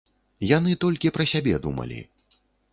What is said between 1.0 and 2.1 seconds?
пра сябе думалі!